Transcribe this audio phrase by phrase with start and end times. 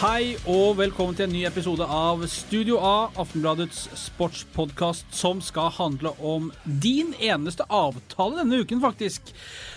[0.00, 6.10] Hei og velkommen til en ny episode av Studio A, Aftenbladets sportspodkast som skal handle
[6.18, 6.48] om
[6.82, 9.30] din eneste avtale denne uken, faktisk.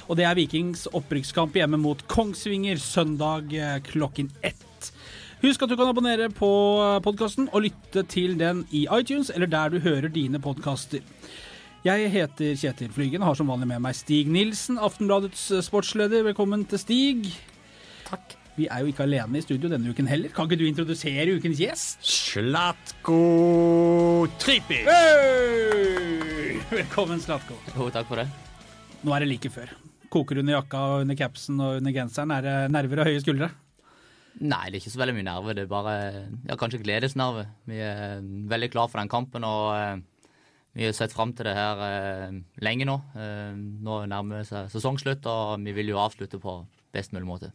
[0.08, 4.90] Og det er Vikings opprykkskamp hjemme mot Kongsvinger søndag eh, klokken ett.
[5.44, 6.50] Husk at du kan abonnere på
[7.06, 11.06] podkasten og lytte til den i iTunes eller der du hører dine podkaster.
[11.80, 16.26] Jeg heter Kjetil Flygen og har som vanlig med meg Stig Nilsen, Aftenbladets sportsleder.
[16.28, 17.30] Velkommen til Stig.
[18.04, 18.34] Takk.
[18.58, 20.34] Vi er jo ikke alene i studio denne uken heller.
[20.36, 22.04] Kan ikke du introdusere ukens gjest?
[22.04, 23.22] Slatko
[24.44, 24.82] Tripi.
[24.90, 26.60] Hey!
[26.74, 27.56] Velkommen, Slatko.
[27.72, 28.28] Jo, takk for det.
[29.08, 29.72] Nå er det like før.
[30.12, 32.36] Koker under jakka og under capsen og under genseren.
[32.36, 33.54] Er det nerver og høye skuldre?
[34.44, 35.56] Nei, det er ikke så veldig mye nerver.
[35.56, 35.98] Det er bare
[36.44, 37.48] ja, kanskje gledesnerve.
[37.72, 38.20] Vi er
[38.52, 40.00] veldig klar for den kampen, og eh,
[40.78, 42.96] vi har sett fram til det her eh, lenge nå.
[43.18, 46.60] Eh, nå nærmer det seg sesongslutt, og vi vil jo avslutte på
[46.94, 47.54] best mulig måte.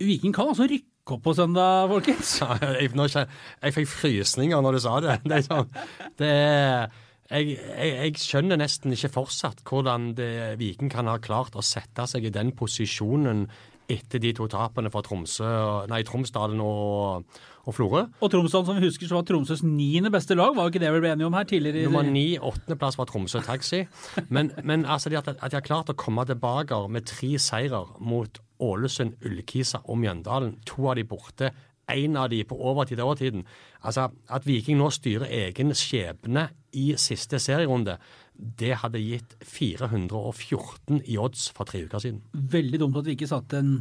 [0.00, 2.34] Viking kan altså rykke opp på søndag, folkens.
[2.42, 3.30] Ja, jeg, jeg,
[3.64, 5.16] jeg fikk frysninger når du sa det.
[5.30, 5.72] Det er sånn
[6.20, 11.56] det er, jeg, jeg, jeg skjønner nesten ikke fortsatt hvordan det, Viking kan ha klart
[11.56, 13.46] å sette seg i den posisjonen
[13.90, 15.50] etter de to tapene fra Tromsø,
[15.90, 18.04] nei, Tromsdalen og, og Florø.
[18.20, 20.54] Og Tromsø, som vi husker, så var Tromsøs niende beste lag.
[20.56, 21.88] Var jo ikke det vi ble enige om her tidligere?
[21.88, 23.82] Nummer ni, åttendeplass var Tromsø Taxi.
[24.28, 28.40] Men, men altså, at, at de har klart å komme tilbake med tre seirer mot
[28.60, 30.56] Ålesund, Ullkisa og Mjøndalen.
[30.68, 31.52] To av de borte,
[31.90, 33.44] én av de på overtid og overtiden.
[33.82, 37.98] Altså, At Viking nå styrer egen skjebne i siste serierunde,
[38.34, 42.22] det hadde gitt 414 i odds for tre uker siden.
[42.32, 43.74] Veldig dumt at vi ikke satte en,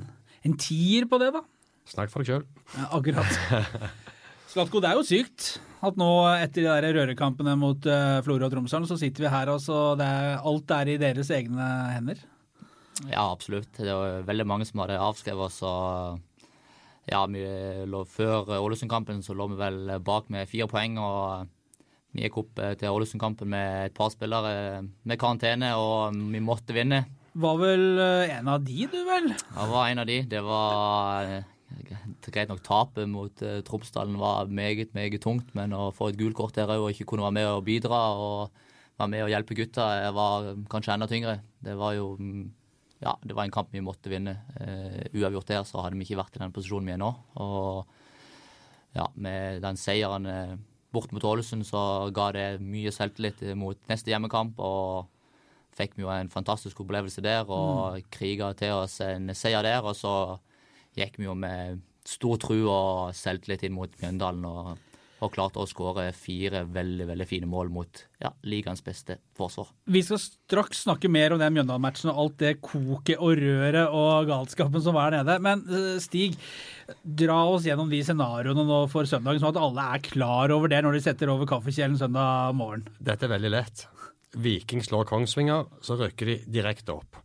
[0.43, 1.45] en tier på det, da.
[1.89, 2.45] Snakk for deg sjøl.
[2.75, 3.91] Ja, akkurat.
[4.51, 8.53] Slatko, det er jo sykt at nå etter de der rørekampene mot uh, Florø og
[8.53, 12.23] Tromsdalen, så sitter vi her og så det er, alt er i deres egne hender.
[13.07, 13.71] Ja, absolutt.
[13.77, 15.61] Det var veldig mange som hadde avskrevet oss.
[15.63, 16.19] og
[17.09, 17.45] ja, vi
[17.89, 20.97] lå Før Ålesund-kampen så lå vi vel bak med fire poeng.
[20.99, 21.47] og
[22.11, 26.75] Vi gikk opp eh, til Ålesund-kampen med et par spillere med karantene, og vi måtte
[26.75, 27.05] vinne.
[27.39, 29.31] Var vel eh, en av de, du vel?
[29.31, 30.19] Ja, var en av de.
[30.27, 31.49] Det var eh,
[32.29, 36.37] Greit nok tapet mot uh, Tromsdalen var meget, meget tungt, men å få et gult
[36.37, 38.65] kort der òg og ikke kunne være med og bidra og
[38.99, 41.37] være med og hjelpe gutta, jeg var kanskje enda tyngre.
[41.63, 42.47] Det var jo mm,
[42.99, 44.33] Ja, det var en kamp vi måtte vinne.
[44.59, 47.13] Uh, uavgjort der så hadde vi ikke vært i den posisjonen vi er nå.
[47.39, 47.93] Og
[48.97, 50.57] ja, med den seieren eh,
[50.91, 54.59] bort mot Ålesund så ga det mye selvtillit mot neste hjemmekamp.
[54.59, 55.07] og
[55.77, 59.85] fikk vi jo en fantastisk opplevelse der og kriga til oss en seier der.
[59.85, 60.13] Og så
[60.97, 64.69] gikk vi jo med stor tro og selvtillit inn mot Mjøndalen og,
[65.19, 69.69] og klarte å skåre fire veldig veldig fine mål mot ja, ligaens beste forsvar.
[69.91, 74.29] Vi skal straks snakke mer om den Mjøndalen-matchen og alt det koket og røret og
[74.31, 75.37] galskapen som var nede.
[75.43, 76.39] Men eh, Stig,
[77.03, 80.81] dra oss gjennom de scenarioene nå for søndagen, sånn at alle er klar over det
[80.85, 82.87] når de setter over kaffekjelen søndag morgen.
[82.97, 83.85] Dette er veldig lett.
[84.39, 87.17] Viking slår Kongsvinger, så rykker de direkte opp.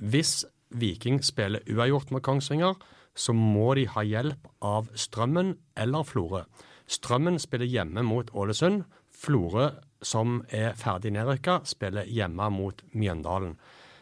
[0.00, 2.76] Hvis Viking spiller uavgjort med Kongsvinger,
[3.14, 6.44] så må de ha hjelp av Strømmen eller Florø.
[6.90, 8.84] Strømmen spiller hjemme mot Ålesund.
[9.20, 9.68] Florø,
[10.02, 13.56] som er ferdig nedrykka, spiller hjemme mot Mjøndalen.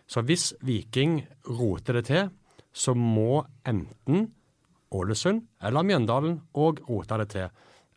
[0.08, 1.20] Så hvis Viking
[1.58, 2.28] roter det til,
[2.72, 4.30] så må enten
[4.94, 7.50] Ålesund eller Mjøndalen òg rote det til.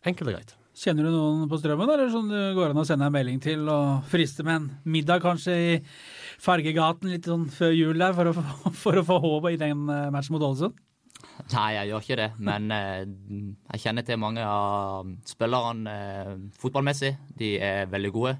[0.04, 0.56] Enkelt og greit.
[0.72, 3.66] Kjenner du noen på strømmen, eller som du går an å sende en melding til
[3.68, 5.74] og friste med en middag kanskje i
[6.40, 8.46] Fargegaten litt sånn før jul der, for å,
[8.82, 10.80] for å få håp i den eh, matchen mot Ålesund?
[11.52, 13.04] Nei, jeg gjør ikke det, men eh,
[13.74, 17.12] jeg kjenner til mange av spillerne eh, fotballmessig.
[17.38, 18.34] De er veldig gode.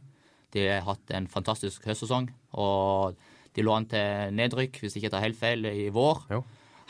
[0.53, 2.29] De har hatt en fantastisk høstsesong,
[2.61, 3.17] og
[3.57, 6.27] de lå an til nedrykk, hvis jeg ikke tar helt feil, i vår.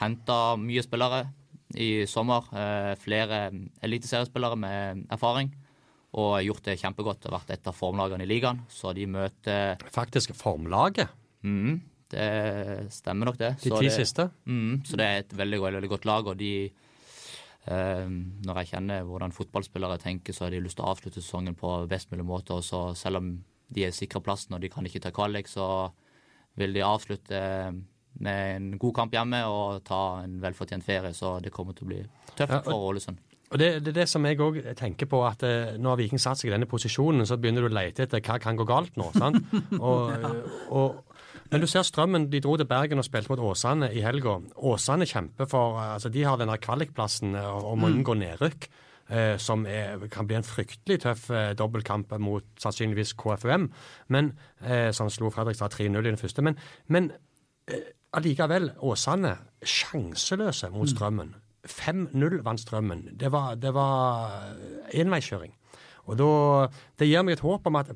[0.03, 1.25] Henta mye spillere
[1.79, 2.49] i sommer.
[2.53, 3.45] Eh, flere
[3.83, 5.53] eliteseriespillere med erfaring.
[6.13, 8.61] Og gjort det kjempegodt og vært et av formlagene i ligaen.
[8.69, 11.09] Så de møter Faktisk formlaget.
[11.43, 11.81] mm,
[12.13, 13.55] Det stemmer nok, det.
[13.63, 14.29] De Så ti det, siste.
[14.47, 16.53] Mm, så det er et veldig, veldig godt lag, og de
[17.67, 18.09] eh,
[18.47, 21.75] Når jeg kjenner hvordan fotballspillere tenker, så har de lyst til å avslutte sesongen på
[21.91, 22.59] best mulig måte.
[22.59, 23.33] Og så selv om
[23.73, 25.91] de er sikra plassen og de kan ikke ta kvalik, så
[26.61, 27.39] vil de avslutte
[28.23, 31.15] med en god kamp hjemme og ta en velfortjent ferie.
[31.17, 32.03] Så det kommer til å bli
[32.37, 33.19] tøft Ja, og- for Ålesund.
[33.53, 36.39] Og det, det er det som jeg òg tenker på, at eh, når Viking satt
[36.41, 39.11] seg i denne posisjonen, så begynner du å lete etter hva kan gå galt nå.
[39.13, 39.37] sant?
[39.77, 40.09] Og,
[40.73, 41.03] og,
[41.53, 44.39] men du ser Strømmen, de dro til Bergen og spilte mot Åsane i helga.
[44.57, 48.69] Åsane kjemper for eh, altså De har denne kvalikplassen og om å unngå nedrykk.
[49.13, 53.69] eh, som er, kan bli en fryktelig tøff eh, dobbeltkamp mot sannsynligvis KFUM,
[54.09, 54.33] men,
[54.65, 56.43] eh, som slo Fredrikstad 3-0 i den første.
[56.43, 56.57] Men,
[56.89, 57.11] men
[57.69, 61.35] eh, allikevel, Åsane sjanseløse mot Strømmen.
[61.69, 63.11] 5-0 vant Strømmen.
[63.19, 64.55] Det var, det var
[64.95, 65.53] enveiskjøring.
[66.11, 66.31] Og da,
[66.99, 67.93] Det gir meg et håp om at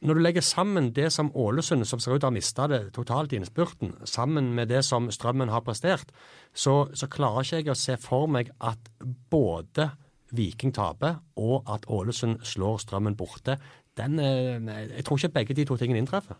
[0.00, 2.80] når du legger sammen det som Ålesund, som ser ut til å ha mista det
[2.96, 6.08] totalt i innspurten, sammen med det som Strømmen har prestert,
[6.56, 8.88] så, så klarer ikke jeg å se for meg at
[9.32, 9.90] både
[10.32, 13.58] Viking taper og at Ålesund slår Strømmen borte.
[13.98, 14.56] Den, eh,
[14.96, 16.38] jeg tror ikke begge de to tingene inntreffer.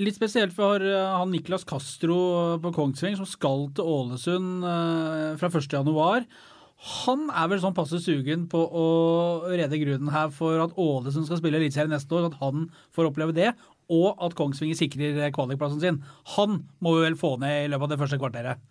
[0.00, 5.52] Litt spesielt for eh, han Niklas Castro på Kongsvinger, som skal til Ålesund eh, fra
[5.52, 6.30] 1.1.
[6.80, 8.84] Han er vel sånn passe sugen på å
[9.52, 13.34] redde grunnen her for at Ålesund skal spille Eliteserien neste år, at han får oppleve
[13.36, 13.50] det,
[13.92, 15.98] og at Kongsvinger sikrer kvalikplassen sin.
[16.38, 18.62] Han må vi vel få ned i løpet av det første kvarteret.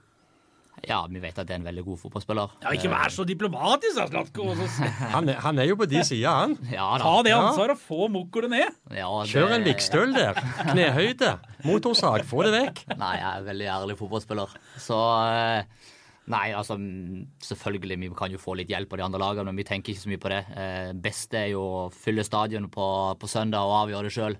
[0.87, 2.53] Ja, vi vet at det er en veldig god fotballspiller.
[2.63, 4.45] Ja, Ikke vær så diplomatisk, da, Slatko!
[5.13, 6.53] Han, er- han er jo på de sida, han.
[6.71, 7.03] Ja, da.
[7.03, 7.39] Ta det Ja.
[7.49, 8.77] ansvaret og få mokkolet ned!
[8.95, 10.39] Ja, det- Kjør en Vikstøl der.
[10.71, 11.33] Knehøyde.
[11.67, 12.23] Motorsag.
[12.31, 12.79] Få det vekk.
[12.97, 14.55] Nei, jeg er en veldig ærlig fotballspiller.
[14.79, 15.89] Så eh,
[16.29, 19.57] Nei, altså mm, selvfølgelig, vi kan jo få litt hjelp av de andre lagene, men
[19.57, 20.41] vi tenker ikke så mye på det.
[20.61, 22.85] Eh, beste er jo å fylle stadion på,
[23.17, 24.37] på søndag og avgjøre det sjøl.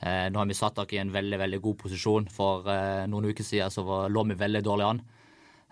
[0.00, 2.28] Eh, nå har vi satt dere i en veldig veldig god posisjon.
[2.32, 5.02] For eh, noen uker siden så var, lå vi veldig dårlig an.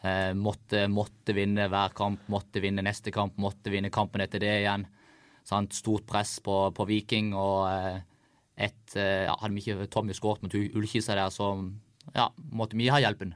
[0.05, 4.53] Eh, måtte, måtte vinne hver kamp, måtte vinne neste kamp, måtte vinne kampen etter det
[4.61, 4.85] igjen.
[5.49, 5.73] Sant?
[5.73, 7.33] Stort press på, på Viking.
[7.33, 7.99] og eh,
[8.69, 11.55] et, eh, ja, Hadde vi ikke Tommy skåret mot Ul- Ullkisa der, så
[12.12, 13.33] ja, måtte vi ha hjelpen.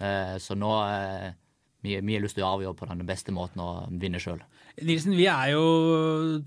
[0.00, 0.72] Eh, så nå
[1.82, 4.38] vi, vi har lyst til å avgjøre på den beste måten å vinne sjøl.
[4.80, 5.64] Nilsen, vi er jo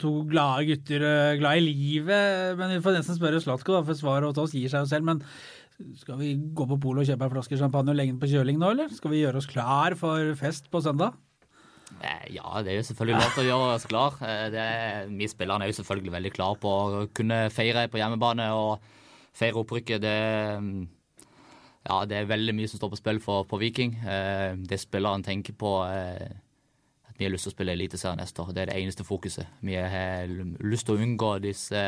[0.01, 2.55] to glade gutter, eh, glad i livet.
[2.59, 5.09] Men vi får nesten spørre Slatko, for svaret hos oss gir seg jo selv.
[5.11, 5.21] Men
[5.99, 8.59] skal vi gå på polet og kjøpe en flaske champagne og legge den på kjøling
[8.61, 8.91] nå, eller?
[8.95, 11.19] Skal vi gjøre oss klar for fest på søndag?
[11.99, 14.19] Eh, ja, det er jo selvfølgelig lov til å gjøre oss klar.
[14.23, 17.99] Eh, det er, vi spillerne er jo selvfølgelig veldig klar på å kunne feire på
[18.01, 18.87] hjemmebane og
[19.35, 20.03] feire opprykket.
[20.03, 20.15] Det,
[21.85, 23.95] ja, det er veldig mye som står på spill for, på Viking.
[24.01, 26.31] Eh, det spillerne tenker på, eh,
[27.09, 28.53] at vi har lyst til å spille Eliteserien neste år.
[28.55, 29.59] Det er det eneste fokuset.
[29.61, 30.31] Vi har
[30.65, 31.83] lyst til å unngå disse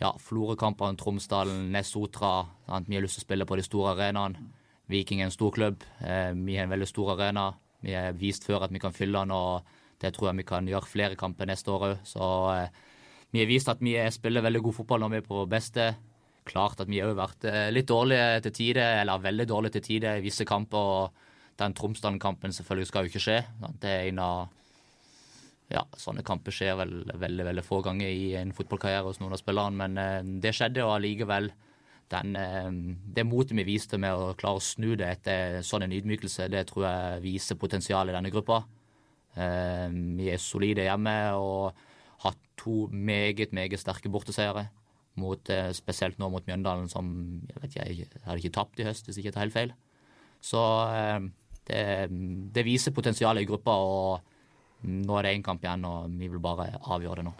[0.00, 2.46] ja, Florø-kampene, Tromsdalen, Nessotra.
[2.66, 2.88] Sant?
[2.88, 4.48] Vi har lyst til å spille på de store arenaene.
[4.90, 5.84] Viking er en stor klubb.
[6.00, 7.52] Eh, vi har en veldig stor arena.
[7.84, 9.64] Vi har vist før at vi kan fylle den, og
[10.00, 12.02] det tror jeg vi kan gjøre flere kamper neste år òg.
[12.08, 12.24] Så
[12.56, 12.82] eh,
[13.32, 15.88] vi har vist at vi spiller veldig god fotball når vi er på beste.
[16.44, 20.18] Klart at vi har vært eh, litt dårlige til tider, eller veldig dårlige til tider
[20.18, 20.90] i visse kamper.
[20.98, 23.38] og Den Tromsdalen-kampen selvfølgelig skal jo ikke skje.
[23.80, 24.42] Det er en av
[25.72, 29.40] ja, sånne kamper skjer vel veldig veldig få ganger i en fotballkarriere hos noen av
[29.40, 31.48] spillerne, men eh, det skjedde, og allikevel
[32.12, 32.70] den, eh,
[33.16, 36.66] Det motet vi viste med å klare å snu det etter sånn en ydmykelse, det
[36.68, 38.64] tror jeg viser potensial i denne gruppa.
[39.34, 41.80] Vi er solide hjemme og
[42.22, 44.68] har to meget, meget sterke borteseiere.
[45.20, 47.06] Mot, eh, spesielt nå mot Mjøndalen, som
[47.46, 49.74] jeg vet ikke, jeg hadde ikke tapt i høst, hvis ikke tar helt feil.
[50.42, 51.28] Så eh,
[51.70, 51.84] det,
[52.54, 53.76] det viser potensialet i gruppa.
[53.78, 54.32] og
[54.84, 57.34] nå er det én kamp igjen, og vi vil bare avgjøre det nå.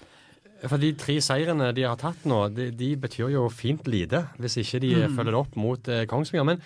[0.64, 4.56] For de tre seirene de har tatt nå, de, de betyr jo fint lite, hvis
[4.62, 6.46] ikke de følger det opp mot eh, Kongsvinger.
[6.54, 6.62] Men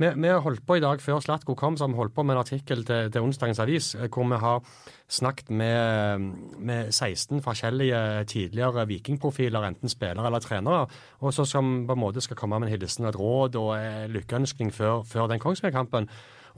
[0.00, 2.36] vi, vi holdt på i dag før Slatko kom, så har vi holdt på med
[2.36, 4.64] en artikkel til, til onsdagens avis, eh, hvor vi har
[5.10, 6.26] snakket med,
[6.58, 10.86] med 16 forskjellige tidligere vikingprofiler, enten spillere eller trenere,
[11.20, 14.74] og så som på en måte skal komme med en hilsen, et råd og lykkeønskning
[14.74, 16.08] før, før den Kongsvinger-kampen.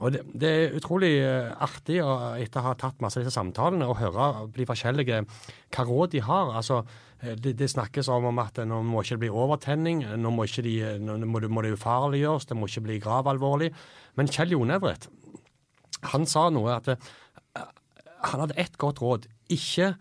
[0.03, 3.37] Og det, det er utrolig eh, artig å, etter å ha tatt masse av disse
[3.37, 6.51] samtalene å høre de forskjellige hva råd de har.
[6.59, 6.81] Altså,
[7.21, 10.47] eh, det, det snakkes om, om at nå må ikke det bli overtenning, nå må,
[10.49, 13.71] ikke de, nå må, må det ufarliggjøres, det må ikke bli gravalvorlig.
[14.19, 15.07] Men Kjell Jonevret,
[16.11, 17.11] han sa noe at eh,
[18.33, 19.29] han hadde ett godt råd.
[19.53, 19.93] Ikke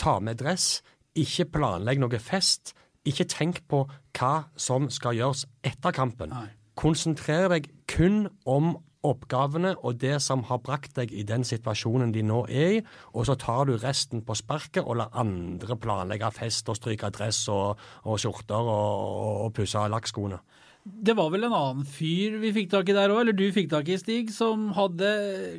[0.00, 0.82] ta med dress,
[1.16, 2.74] ikke planlegg noe fest.
[3.06, 3.84] Ikke tenk på
[4.18, 6.32] hva som skal gjøres etter kampen.
[6.34, 6.48] Nei.
[6.76, 8.74] Konsentrer deg kun om
[9.12, 12.82] oppgavene og det som har brakt deg i den situasjonen de nå er i,
[13.14, 17.46] og så tar du resten på sparket og lar andre planlegge fest og stryke dress
[17.52, 20.40] og, og skjorter og, og, og pusse lakkskoene.
[20.86, 23.72] Det var vel en annen fyr vi fikk tak i der òg, eller du fikk
[23.72, 25.08] tak i, Stig, som hadde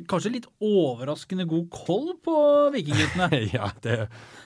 [0.08, 2.36] kanskje litt overraskende god koll på
[2.72, 3.42] vikingguttene.
[3.58, 3.98] ja, det,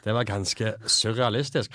[0.03, 1.71] det var ganske surrealistisk.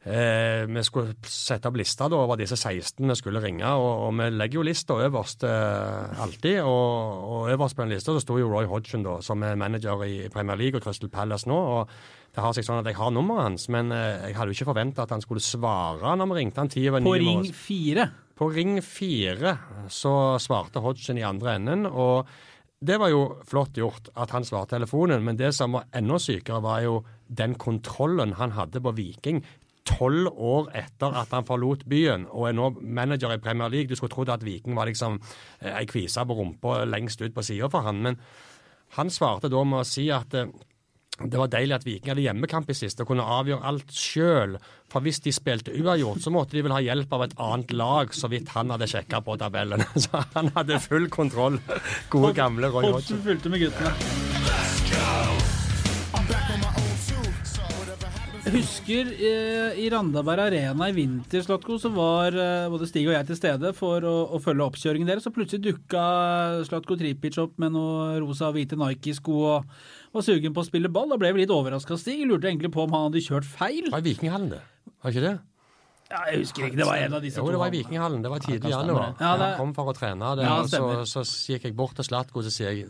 [0.00, 4.14] Eh, vi skulle sette opp lista da, over disse 16 vi skulle ringe, og, og
[4.16, 6.62] vi legger jo lista øverst eh, alltid.
[6.64, 10.06] Og, og øverst på den lista så sto jo Roy Hodgson, da, som er manager
[10.08, 11.58] i Premier League og Crystal Palace nå.
[11.58, 11.92] og
[12.30, 14.70] det har seg sånn at Jeg har nummeret hans, men eh, jeg hadde jo ikke
[14.70, 17.10] forventa at han skulle svare når vi ringte han ti over ni.
[17.10, 18.06] På ring fire.
[18.40, 19.56] På ring fire
[19.92, 22.30] så svarte Hodgson i andre enden, og
[22.80, 26.62] det var jo flott gjort at han svarte telefonen, men det som var enda sykere,
[26.64, 26.94] var jo
[27.28, 29.42] den kontrollen han hadde på Viking.
[29.90, 33.90] Tolv år etter at han forlot byen, og er nå manager i Premier League.
[33.90, 35.18] Du skulle trodd at Viking var liksom
[35.60, 38.20] eh, ei kvise på rumpa lengst ut på sida for han, men
[38.96, 40.50] han svarte da med å si at eh,
[41.20, 44.56] det var deilig at Viking hadde hjemmekamp i siste og kunne avgjøre alt sjøl.
[44.90, 48.16] For hvis de spilte uavgjort, så måtte de vel ha hjelp av et annet lag,
[48.16, 49.84] så vidt han hadde sjekka på tabellen.
[50.06, 51.60] Så han hadde full kontroll.
[52.08, 53.20] Gode, gamle Roy Hodgson.
[53.20, 54.29] Hodgson fulgte med guttene.
[58.52, 63.28] Husker eh, i Randaberg Arena i vinter, Slatko, så var eh, både Stig og jeg
[63.30, 65.26] til stede for å, å følge oppkjøringen deres.
[65.26, 66.04] Så plutselig dukka
[66.68, 69.70] Slatko Tripic opp med noe rosa og hvite Nike-sko og
[70.16, 71.10] var sugen på å spille ball.
[71.14, 72.24] Da ble vi litt overraska, Stig.
[72.28, 73.86] Lurte egentlig på om han hadde kjørt feil.
[73.88, 74.62] Det var i Vikinghallen, det.
[75.00, 75.36] Var ikke det?
[76.10, 77.52] Ja, jeg husker ikke, det var en av disse Jo, to.
[77.54, 78.22] det var i Vikinghallen.
[78.24, 79.12] Det var tidlig i januar.
[79.20, 81.94] Ja, det- Han kom for å trene det, Ja, og så, så gikk jeg bort
[81.94, 82.88] til Slatko og så sier jeg,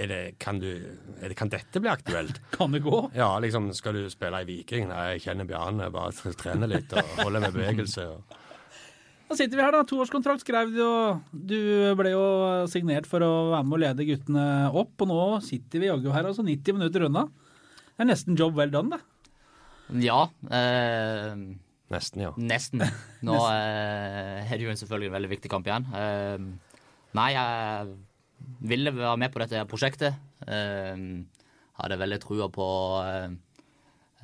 [0.00, 0.68] er det, kan, du,
[1.18, 2.38] er det, kan dette bli aktuelt?
[2.56, 3.00] Kan det gå?
[3.16, 4.86] Ja, liksom, skal du spille i Viking?
[4.90, 8.06] Nei, jeg kjenner Bjarne, bare tre- trener litt og holder med bevegelse.
[8.14, 8.38] Og.
[9.28, 9.82] Da sitter vi her, da.
[9.84, 11.58] Toårskontrakt skrev du, og du
[12.00, 12.22] ble jo
[12.72, 14.94] signert for å være med og lede guttene opp.
[15.04, 17.26] Og nå sitter vi jaggu her, altså 90 minutter unna.
[17.92, 19.32] Det er nesten job well done, det.
[20.04, 20.22] Ja.
[20.52, 21.34] Eh,
[21.88, 22.34] Nesten, ja.
[22.36, 22.82] nesten.
[23.24, 25.86] Nå eh, er det jo selvfølgelig en veldig viktig kamp igjen.
[25.96, 26.42] Eh,
[27.16, 27.94] nei, jeg
[28.60, 30.18] ville være med på dette prosjektet.
[30.46, 31.04] Eh,
[31.78, 32.68] hadde veldig trua på
[33.04, 33.30] eh,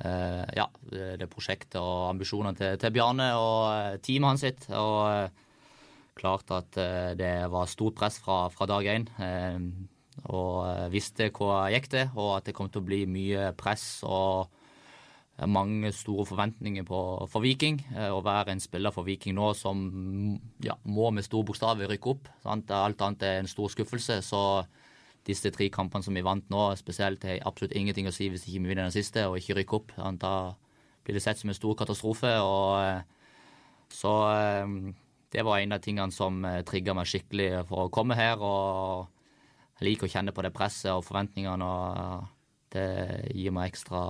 [0.03, 4.69] eh, ja, det prosjektet og ambisjonene til, til Bjarne og eh, teamet hans sitt.
[4.75, 5.41] Og
[6.15, 6.77] klart at
[7.19, 9.09] det var stort press fra, fra dag én.
[9.19, 9.59] Eh,
[10.31, 14.47] og visste hva gikk til, og at det kom til å bli mye press og
[15.43, 17.81] mange store forventninger på, for Viking.
[17.91, 22.11] eh, Å være en spiller for Viking nå som ja, må med store bokstaver rykke
[22.13, 22.29] opp.
[22.43, 22.71] Sant?
[22.71, 24.21] Alt annet er en stor skuffelse.
[24.23, 24.41] Så
[25.27, 28.61] disse tre kampene som vi vant nå, spesielt har absolutt ingenting å si hvis ikke
[28.61, 29.91] vi vinner den siste og ikke rykker opp.
[29.97, 30.23] Sant?
[30.23, 30.53] Da
[31.03, 32.31] blir det sett som en stor katastrofe.
[32.39, 33.01] og eh,
[33.91, 34.77] Så eh,
[35.35, 38.39] det var en av tingene som trigga meg skikkelig for å komme her.
[38.39, 39.11] og
[39.75, 41.65] jeg liker å kjenne på det presset og forventningene.
[41.65, 42.34] og
[42.75, 42.85] Det
[43.31, 44.01] gir meg ekstra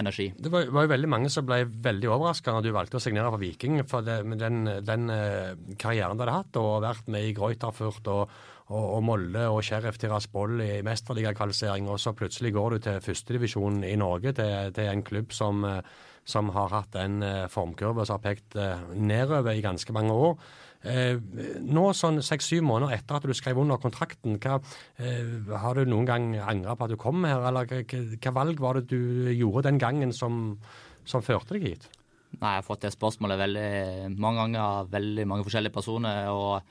[0.00, 0.28] energi.
[0.36, 3.30] Det var, var jo veldig mange som ble veldig overraska når du valgte å signere
[3.32, 3.78] for Viking.
[3.88, 8.34] For det, den, den eh, karrieren du hadde hatt, og vært med i Greuterfurt og,
[8.72, 13.82] og, og Molde og Sheriff Tiraspol i mesterligakvalifisering, og så plutselig går du til førstedivisjon
[13.84, 15.80] i Norge, til, til en klubb som, eh,
[16.24, 20.38] som har hatt en eh, formkurve som har pekt eh, nedover i ganske mange år.
[20.84, 21.16] Eh,
[21.64, 24.58] nå, sånn seks-syv måneder etter at du skrev under kontrakten, hva,
[25.00, 28.80] eh, har du noen gang angra på at du kom her, eller hva, valg var
[28.80, 30.58] det du gjorde den gangen som,
[31.08, 31.90] som førte deg hit?
[32.34, 33.68] Nei, Jeg har fått det spørsmålet veldig
[34.18, 36.32] mange ganger av veldig mange forskjellige personer.
[36.32, 36.64] og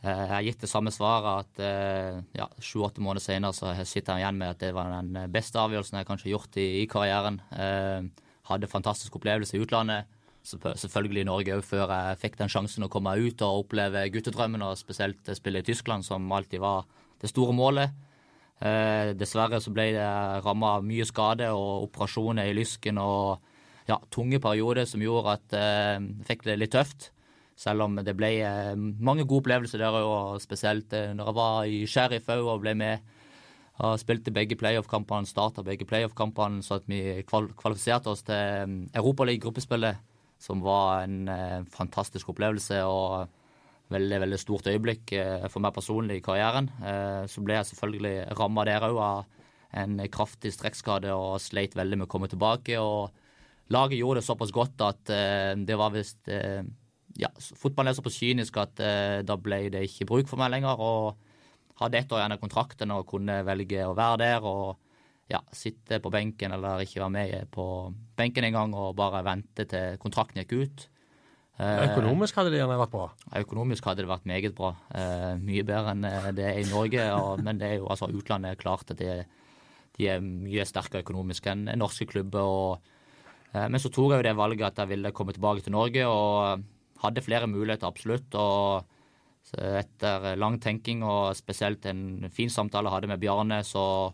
[0.00, 4.24] jeg har gitt det samme svaret at eh, ja, sju-åtte måneder senere så sitter jeg
[4.24, 7.36] igjen med at det var den beste avgjørelsen jeg kanskje har gjort i, i karrieren.
[7.52, 8.08] Eh,
[8.48, 10.08] hadde fantastisk opplevelse i utlandet.
[10.40, 14.64] Selvfølgelig i Norge òg, før jeg fikk den sjansen å komme ut og oppleve guttedrømmen,
[14.64, 16.88] og spesielt spille i Tyskland, som alltid var
[17.20, 17.92] det store målet.
[18.60, 20.08] Eh, dessverre så ble det
[20.44, 23.40] ramma av mye skade og operasjoner i lysken og
[23.88, 27.10] ja, tunge perioder som gjorde at eh, jeg fikk det litt tøft.
[27.60, 31.58] Selv om det ble eh, mange gode opplevelser der, òg, spesielt eh, når jeg var
[31.68, 33.10] i Sheriff òg og ble med.
[33.80, 40.00] Og spilte begge playoff-kampene, starta begge playoff-kampene, så at vi kvalifiserte oss til um, Europaliga-gruppespillet,
[40.40, 43.30] som var en eh, fantastisk opplevelse og
[43.90, 46.68] veldig veldig stort øyeblikk eh, for meg personlig i karrieren.
[46.80, 49.40] Eh, så ble jeg selvfølgelig ramma der òg av
[49.80, 52.76] en kraftig strekkskade og sleit veldig med å komme tilbake.
[52.80, 53.10] og
[53.70, 56.64] Laget gjorde det såpass godt at eh, det var visst eh,
[57.18, 60.78] ja, Fotballen er såpass kynisk at eh, da ble det ikke bruk for meg lenger.
[60.78, 61.26] og
[61.80, 64.76] hadde ett år igjen av kontrakten og kunne velge å være der og
[65.30, 67.64] ja, sitte på benken eller ikke være med på
[68.18, 70.88] benken engang og bare vente til kontrakten gikk ut.
[71.60, 73.06] Eh, Økonomisk hadde det gjerne vært bra.
[73.40, 74.72] Økonomisk hadde det vært meget bra.
[74.96, 77.04] Eh, mye bedre enn eh, det er i Norge.
[77.16, 79.18] Og, men det er jo altså utlandet er klart at det,
[79.96, 82.48] de er mye sterkere økonomisk enn norske klubber.
[82.48, 82.92] Og,
[83.52, 86.08] eh, men så tok jeg jo det valget at jeg ville komme tilbake til Norge,
[86.08, 86.64] og
[87.02, 88.34] hadde flere muligheter, absolutt.
[88.34, 88.84] og
[89.56, 94.12] etter lang tenking og spesielt en fin samtale jeg hadde med Bjarne, så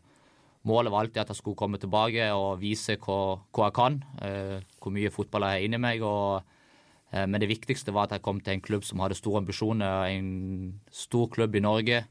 [0.65, 3.99] målet var alltid at jeg skulle komme tilbake og vise hva, jeg kan.
[4.23, 6.03] Eh, hvor mye fotball jeg har inni meg.
[6.03, 6.47] og
[7.13, 10.11] Eh, Men det viktigste var at jeg kom til en klubb som hadde store ambisjoner,
[10.11, 12.05] en stor klubb i Norge.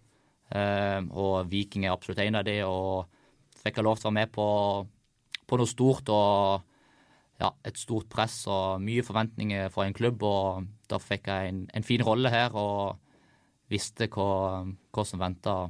[0.51, 3.07] Eh, Og Viking er absolutt en av de, og
[3.63, 4.47] fikk jeg lov til å være med på,
[5.47, 6.61] på noe stort og
[7.41, 10.23] ja, et stort press og mye forventninger for en klubb.
[10.23, 13.01] Og da fikk jeg en, en fin rolle her og
[13.71, 14.61] visste hva,
[14.93, 15.65] hva som venta,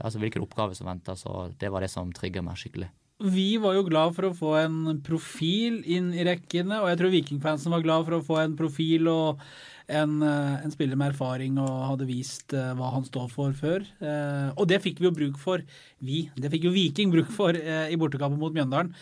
[0.00, 1.16] altså hvilken oppgave som venta.
[1.18, 2.90] Så det var det som trigga meg skikkelig.
[3.20, 7.12] vi var jo glad for å få en profil inn i rekkene, og jeg tror
[7.12, 9.42] Vikingfansen var glad for å få en profil og
[9.90, 13.84] en, eh, en spiller med erfaring og hadde vist uh, hva han står for før.
[14.00, 15.60] Uh, og det fikk vi jo bruk for,
[15.98, 16.30] vi.
[16.38, 18.94] Det fikk jo Viking bruk for i bortekampen mot Mjøndalen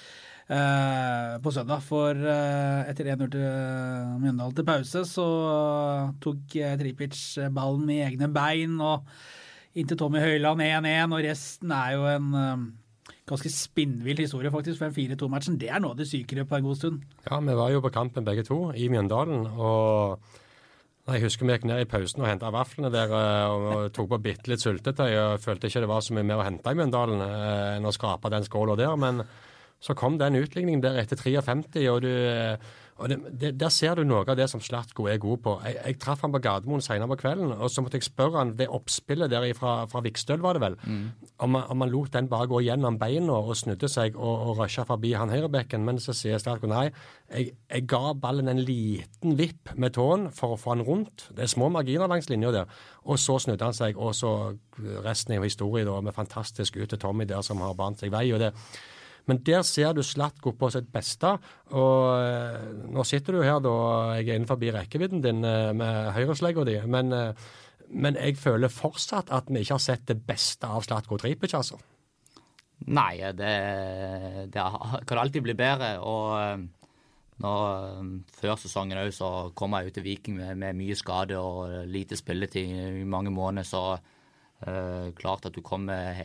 [0.49, 1.83] på søndag.
[1.85, 3.43] For etter 1-0 til
[4.23, 5.27] Mjøndalen til pause, så
[6.25, 7.21] tok Tripic
[7.53, 9.05] ballen i egne bein og
[9.77, 12.31] inntil Tommy Høiland 1-1, og resten er jo en
[13.29, 15.61] ganske spinnvill historie, faktisk, for den 4-2-matchen.
[15.61, 17.07] Det er noe av det sykere på en god stund.
[17.29, 19.47] Ja, vi var jo på kampen begge to, i Mjøndalen.
[19.47, 20.21] og
[21.09, 24.19] jeg husker vi gikk ned i pausen og henta vaflene der eh, og tok på
[24.27, 25.15] bitte litt syltetøy.
[25.17, 27.93] og Følte ikke det var så mye mer å hente i Mjøndalen eh, enn å
[27.97, 28.93] skrape den skåla der.
[29.01, 29.23] Men
[29.81, 32.13] så kom den utligningen der etter 53, og du
[32.99, 35.55] og det, det, Der ser du noe av det som Slatko er god på.
[35.63, 38.57] Jeg, jeg traff han på Gardermoen senere på kvelden, og så måtte jeg spørre han
[38.59, 41.05] ved oppspillet der fra, fra Vikstøl, var det vel, mm.
[41.47, 44.83] om, om, han lot den bare gå gjennom beina og snudde seg og, og rusha
[44.89, 45.87] forbi han høyrebekken.
[45.87, 46.89] Men så sier Slatko nei,
[47.31, 51.29] jeg, jeg, ga ballen en liten vipp med tåen for å få han rundt.
[51.31, 52.79] Det er små marginer langs linja der.
[53.07, 54.35] Og så snudde han seg, og så
[55.07, 58.11] resten er jo historie da, med fantastisk ut til Tommy der som har bant seg
[58.11, 58.27] vei.
[58.35, 58.57] og det
[59.29, 61.35] men der ser du Slatko på sitt beste.
[61.77, 63.75] Og eh, nå sitter du her, da,
[64.17, 66.79] jeg er innenfor rekkevidden din eh, med høyreslegga di.
[66.89, 67.51] Men, eh,
[67.93, 71.77] men, jeg føler fortsatt at vi ikke har sett det beste av Slatko Tripic, altså.
[72.89, 73.55] Nei, det,
[74.55, 74.65] det,
[75.05, 75.99] kan alltid bli bedre.
[76.01, 76.65] Og
[77.45, 77.55] nå,
[78.39, 82.17] før sesongen òg så kom jeg ut til Viking med, med, mye skade og lite
[82.17, 82.71] spilletid
[83.03, 83.67] i mange måneder.
[83.67, 86.23] Så uh, klart at du kommer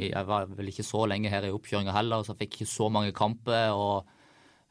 [0.00, 2.88] jeg var vel ikke så lenge her i oppkjøringa heller, så jeg fikk ikke så
[2.92, 3.72] mange kamper.
[3.74, 4.08] og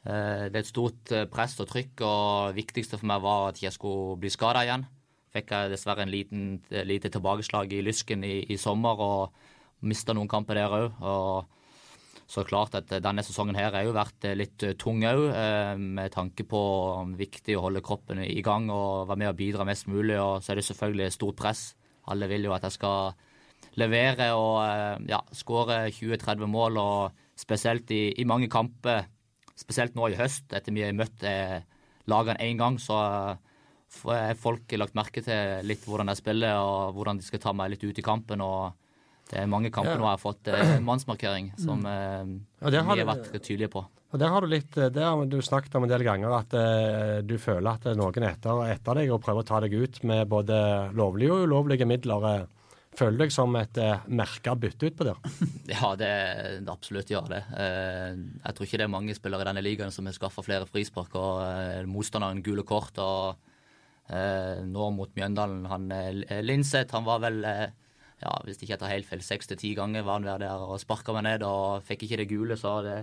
[0.05, 3.51] eh, Det er et stort eh, press og trykk, og det viktigste for meg var
[3.51, 4.85] at jeg skulle bli skada igjen.
[5.31, 9.33] Fikk jeg dessverre en liten, lite tilbakeslag i lysken i, i sommer og
[9.87, 11.47] mista noen kamper der òg.
[12.31, 15.25] Så klart at denne sesongen her har jo vært eh, litt tung òg,
[15.77, 16.61] med tanke på
[17.19, 20.17] viktig å holde kroppen i gang og være med og bidra mest mulig.
[20.19, 21.65] Og så er det selvfølgelig stort press.
[22.09, 23.13] Alle vil jo at jeg skal
[23.79, 26.81] levere og eh, ja, skåre 20-30 mål.
[26.81, 29.07] og Spesielt i, i, mange kamper,
[29.57, 31.61] spesielt nå i høst, etter vi har møtt eh,
[32.11, 37.17] lagene én gang, så har folk lagt merke til litt hvordan jeg spiller og hvordan
[37.19, 38.43] de skal ta meg litt ut i kampen.
[38.43, 38.77] og
[39.31, 39.99] det er mange kamper ja.
[39.99, 43.85] nå jeg har fått eh, mannsmarkering, som eh, ja, vi har vært tydelige på.
[44.11, 46.55] Og Der har du litt, eh, det har du snakket om en del ganger, at
[46.57, 50.01] eh, du føler at noen er etter, etter deg og prøver å ta deg ut
[50.07, 50.57] med både
[50.97, 52.47] lovlige og ulovlige midler.
[52.97, 55.19] Føler du deg som et eh, merka bytte utpå der?
[55.71, 56.09] Ja, det,
[56.65, 57.39] det absolutt gjør det.
[57.55, 60.67] Eh, jeg tror ikke det er mange spillere i denne ligaen som har skaffa flere
[60.67, 62.99] frispark og eh, motstanderen gule kort.
[62.99, 63.37] og
[64.11, 67.69] eh, Nå mot Mjøndalen, han eh, Linseth, han var vel eh,
[68.21, 70.75] ja, hvis ikke jeg tar helt feil, seks til ti ganger var han der og
[70.83, 72.59] sparka meg ned og fikk ikke det gule.
[72.59, 72.99] så det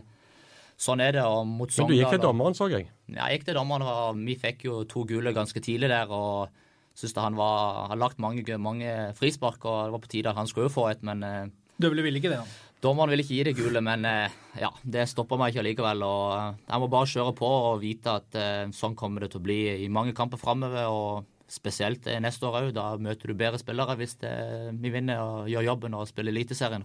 [0.79, 1.25] Sånn er det.
[1.27, 2.85] og mot Men du gikk til dommeren, så jeg?
[3.11, 3.83] Ja, jeg gikk til dommeren.
[3.83, 6.07] og Vi fikk jo to gule ganske tidlig der.
[6.07, 6.53] og
[6.99, 10.49] Syns han var, har lagt mange, mange, frispark, og det var på tide at han
[10.51, 11.45] skulle få et, men eh,
[11.79, 12.57] Døvle ville ikke det, han?
[12.83, 16.03] Dommeren ville ikke gi det gule, men eh, ja, det stopper meg ikke allikevel.
[16.03, 18.39] og eh, Jeg må bare kjøre på og vite at
[18.75, 20.91] sånn kommer det til å bli i mange kamper framover.
[20.91, 22.73] Og spesielt neste år òg.
[22.77, 24.35] Da møter du bedre spillere hvis det,
[24.83, 26.85] vi vinner og gjør jobben og spiller Eliteserien.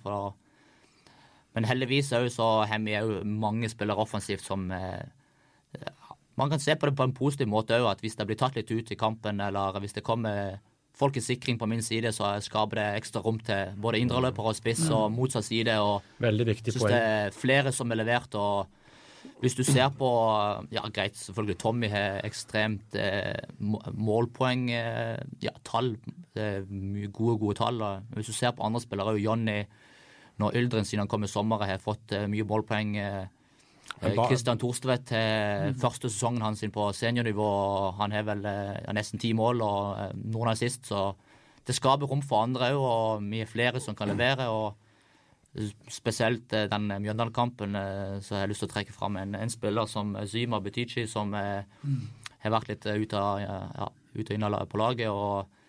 [1.57, 4.69] Men heldigvis òg så har vi òg mange spillere offensivt som
[6.37, 8.55] man kan se på det på en positiv måte òg, at hvis det blir tatt
[8.55, 10.59] litt ut i kampen, eller hvis det kommer
[10.93, 14.55] folk i sikring på min side, så skaper det ekstra rom til både indreløper og
[14.57, 15.73] spiss og motsatt side.
[15.81, 16.91] og Veldig viktig poeng.
[16.93, 18.35] det er flere som er levert.
[18.35, 18.67] og
[19.41, 20.07] hvis du ser på
[20.71, 23.39] Ja, greit, selvfølgelig Tommy har ekstremt eh,
[23.91, 25.95] målpoeng eh, Ja, tall.
[26.69, 27.81] mye gode, gode tall.
[27.81, 29.63] Og hvis du ser på andre spillere, Jonny
[30.39, 32.95] Når Yldren siden han kom i sommer, har fått eh, mye målpoeng.
[32.97, 33.25] Eh,
[34.03, 37.49] Kristian Thorstvedt til første sesongen hans på seniornivå.
[37.99, 41.11] Han har vel ja, nesten ti mål og eh, noen av sist, så
[41.63, 44.49] det skaper rom for andre òg, og vi er flere som kan levere.
[44.51, 44.75] og
[45.91, 49.53] Spesielt eh, den Mjøndalen-kampen eh, så har jeg lyst til å trekke fram en, en
[49.53, 51.99] spiller som Zyma Butichi, som mm.
[52.43, 55.09] har vært litt ute av, ja, inn på laget.
[55.09, 55.62] og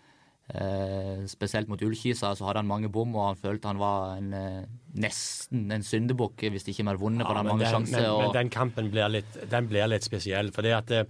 [0.45, 4.27] Eh, spesielt mot Ullkisa så hadde han mange bom, og han følte han var en,
[4.37, 4.67] eh,
[5.01, 7.23] nesten en syndebukk hvis ikke vi hadde vunnet.
[7.25, 10.53] Ja, for han mange den, men, men, den kampen blir litt, den blir litt spesiell.
[10.53, 11.09] for det at eh,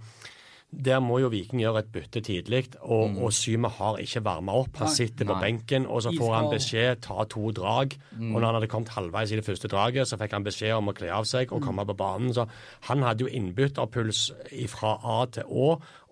[0.70, 3.18] der må jo Viking gjøre et bytte tidlig, og, mm.
[3.24, 4.76] og Syme har ikke varma opp.
[4.82, 5.42] Han sitter på Nei.
[5.44, 7.94] benken, og så får han beskjed ta to drag.
[8.10, 8.34] Mm.
[8.34, 10.90] Og når han hadde kommet halvveis i det første draget, så fikk han beskjed om
[10.90, 11.66] å kle av seg og mm.
[11.68, 12.34] komme på banen.
[12.36, 12.48] Så
[12.90, 14.22] han hadde jo innbytterpuls
[14.72, 15.68] fra A til Å,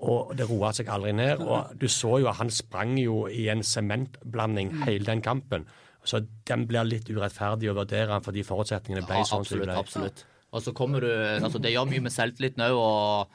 [0.07, 1.43] og det roa seg aldri ned.
[1.51, 4.85] Og du så jo at han sprang jo i en sementblanding mm.
[4.89, 5.67] hele den kampen.
[6.05, 9.73] Så den blir litt urettferdig å vurdere fordi forutsetningene ble Ja, sånn som de absolutt.
[9.73, 9.81] ble.
[9.81, 10.27] absolutt.
[10.55, 13.33] Og så kommer du altså Det gjør mye med selvtilliten òg,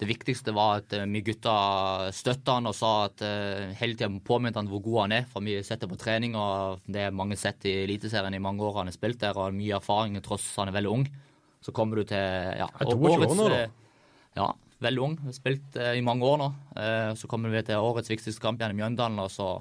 [0.00, 1.52] det viktigste var at eh, vi gutta
[2.14, 5.28] støtta han og sa at uh, hele tida påminnet han hvor god han er.
[5.30, 8.80] For vi setter på trening, og det er mange sett i Eliteserien i mange år
[8.80, 11.06] han har spilt der, og har mye erfaring tross han er veldig ung.
[11.62, 13.68] Så kommer du til ja, Er 22 år nå, eh,
[14.34, 14.48] Ja,
[14.82, 15.18] veldig ung.
[15.34, 16.48] Spilt eh, i mange år nå.
[16.74, 19.52] Eh, så kommer vi til årets viktigste kamp i Mjøndalen, og så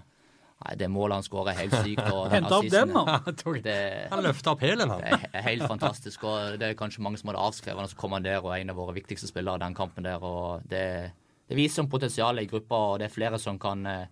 [0.61, 2.03] Nei, det målet han skårer, er helt sykt.
[2.35, 3.19] Henta opp den, da.
[4.11, 5.01] Han løfta opp hælen, han.
[5.01, 6.23] det er helt fantastisk.
[6.29, 8.61] og Det er kanskje mange som hadde avskrevet han, så kom han der og er
[8.61, 10.21] en av våre viktigste spillere den kampen der.
[10.21, 10.83] og Det,
[11.49, 14.05] det viser om potensialet i gruppa, og det er flere som kan eh,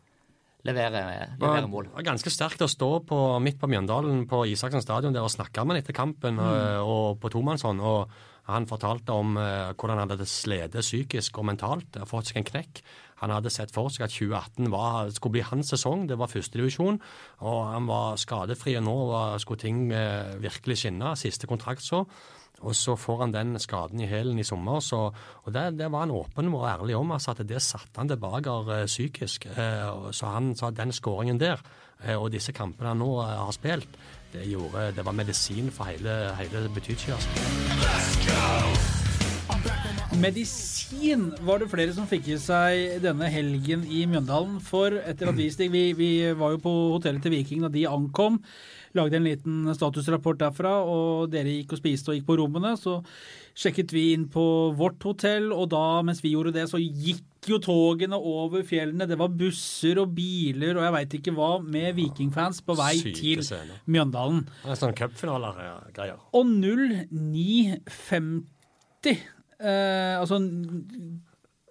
[0.66, 1.04] levere,
[1.40, 1.92] levere mål.
[1.92, 5.32] Det var ganske sterkt å stå på, midt på Mjøndalen på Isaksen stadion der og
[5.32, 6.50] snakke med han etter kampen Mm.
[6.50, 7.80] og, og på tomannshånd.
[7.80, 8.10] Og
[8.50, 12.50] han fortalte om eh, hvordan han hadde slitt psykisk og mentalt, og fått seg en
[12.50, 12.82] knekk.
[13.20, 17.00] Han hadde sett for seg at 2018 var, skulle bli hans sesong, det var førstedivisjon.
[17.44, 18.98] Og han var skadefri, og nå
[19.44, 21.16] skulle ting eh, virkelig skinne.
[21.20, 22.06] Siste kontrakt så.
[22.60, 24.82] Og så får han den skaden i hælen i sommer.
[24.84, 25.02] Så,
[25.44, 27.12] og det, det var han åpen og ærlig om.
[27.16, 29.50] altså At det satte han tilbake eh, psykisk.
[29.52, 31.62] Eh, så han sa den skåringen der,
[32.04, 34.00] eh, og disse kampene han nå eh, har spilt,
[34.34, 36.66] det, gjorde, det var medisin for hele, hele.
[36.70, 37.30] Altså.
[40.20, 44.60] Medisin var det flere som fikk i seg denne helgen i Mjøndalen.
[44.62, 47.88] For etter at vi steg vi, vi var jo på hotellet til Viking da de
[47.90, 48.42] ankom.
[48.98, 52.72] Lagde en liten statusrapport derfra, og dere gikk og spiste og gikk på rommene.
[52.80, 52.94] Så
[53.60, 54.46] sjekket vi inn på
[54.80, 59.08] vårt hotell, og da mens vi gjorde det, så gikk jo togene over fjellene.
[59.10, 63.18] Det var busser og biler og jeg veit ikke hva med vikingfans på vei Syke
[63.20, 63.78] til scener.
[63.90, 64.42] Mjøndalen.
[64.64, 66.18] Det er sånn cupfinaler-greier.
[66.36, 69.18] Og 09.50,
[69.60, 70.38] eh, altså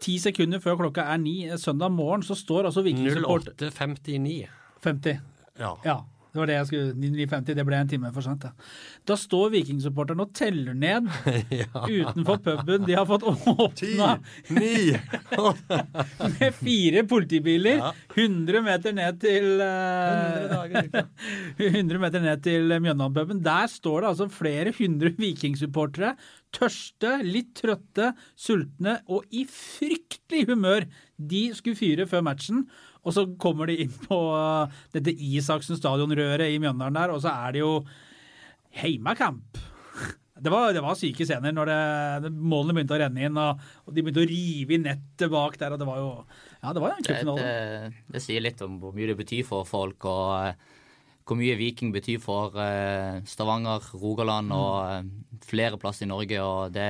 [0.02, 4.46] ti sekunder før klokka er ni eh, søndag morgen, så står altså Vikingsupport 08.59.
[4.84, 5.18] 50.
[5.58, 5.72] Ja.
[5.84, 5.96] Ja,
[6.38, 6.94] det var det jeg skulle
[7.26, 8.46] 9.50, det ble en time for sent.
[8.46, 8.52] Ja.
[9.10, 11.08] Da står Vikingsupporterne og teller ned
[11.98, 12.86] utenfor puben.
[12.86, 14.12] De har fått åpna
[16.38, 17.92] med fire politibiler Ja.
[18.14, 21.04] 100 meter ned til eh, 100 dager i uka.
[21.68, 23.42] 100 meter ned til Mjøndalen-puben.
[23.44, 26.14] Der står det altså flere hundre vikingsupportere.
[26.54, 30.86] Tørste, litt trøtte, sultne og i fryktelig humør.
[31.18, 32.64] De skulle fyre før matchen,
[33.04, 37.32] og så kommer de inn på uh, dette Isaksen stadionrøret i Mjøndalen der, og så
[37.32, 37.72] er det jo
[38.82, 39.58] heimakamp.
[40.38, 41.66] Det var, det var syke scener når
[42.22, 43.58] det, målene begynte å renne inn, og,
[43.88, 46.10] og de begynte å rive i nettet bak der, og det var jo
[46.62, 47.46] Ja, det var en Det, cupfinale.
[47.48, 50.76] det, det sier litt om hvor mye det betyr for folk, og eh,
[51.26, 55.10] hvor mye Viking betyr for eh, Stavanger, Rogaland og eh,
[55.50, 56.38] flere plasser i Norge.
[56.38, 56.86] og det,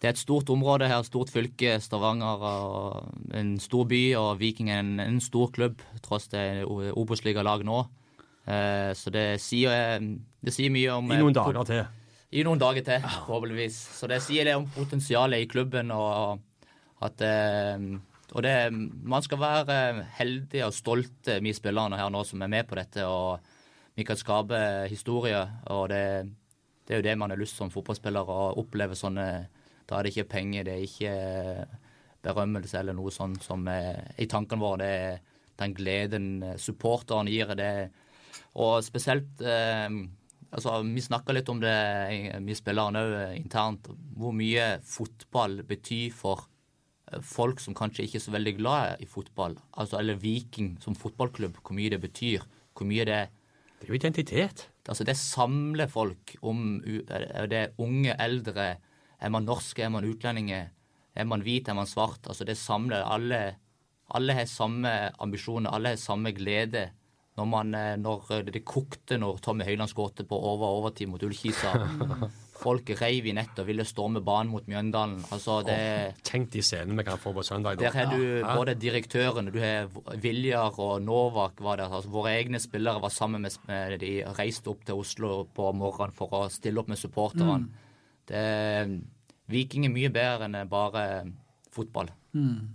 [0.00, 1.74] det er et stort område her, stort fylke.
[1.84, 7.66] Stavanger og en stor by, og Viking er en, en stor klubb, tross det Obos-ligalag
[7.68, 7.82] nå.
[8.48, 10.00] Eh, så det sier,
[10.40, 11.82] det sier mye om I noen eh, dager til.
[12.32, 13.76] i noen dager til, forhåpentligvis.
[13.98, 16.40] Så det sier det om potensialet i klubben, og
[17.04, 17.90] at eh,
[18.30, 22.68] Og det Man skal være heldig og stolte, vi spillerne her nå som er med
[22.68, 23.40] på dette, og
[23.98, 25.40] vi kan skape historie.
[25.66, 26.30] Og det,
[26.86, 29.48] det er jo det man har lyst som fotballspiller, å oppleve sånne
[29.90, 31.14] Da er det ikke penger, det er ikke
[32.22, 34.78] berømmelse eller noe sånt som er i tankene våre.
[34.78, 35.18] Det er
[35.60, 36.28] den gleden
[36.60, 37.50] supporteren gir.
[37.58, 37.90] det
[38.58, 39.88] og spesielt eh,
[40.50, 41.74] altså, Vi snakka litt om det,
[42.46, 46.46] vi spillerne òg internt, hvor mye fotball betyr for
[47.10, 49.58] eh, folk som kanskje ikke er så veldig glad i fotball.
[49.72, 52.46] Altså, eller Viking som fotballklubb, hvor mye det betyr.
[52.74, 53.22] Hvor mye det
[53.80, 54.68] Det er jo identitet.
[54.88, 58.76] Altså, det samler folk om det Er unge, eldre?
[59.20, 60.70] Er man norsk, er man utlendinger?
[61.16, 62.26] Er man hvit, er man svart?
[62.26, 63.56] Altså, det samler alle
[64.12, 64.90] Alle har samme
[65.22, 66.88] ambisjoner, alle har samme glede.
[67.38, 71.70] Når, man, eh, når det kokte når Tommy Høiland skåret på over overtid mot Ullkisa.
[72.60, 75.22] Folk reiv i nettet og ville storme banen mot Mjøndalen.
[75.32, 77.78] Altså, det Tenk de scenene vi kan få på søndag.
[77.78, 77.86] da.
[77.86, 78.56] der har du Ja.
[78.58, 79.86] både direktørene, du har
[80.20, 81.88] Viljar og Novak var der.
[81.88, 86.12] Altså, våre egne spillere var sammen med med- De reiste opp til Oslo på morgenen
[86.12, 87.68] for å stille opp med supporterne.
[88.30, 89.00] Det-
[89.50, 91.04] Viking er mye bedre enn bare
[91.74, 92.10] fotball.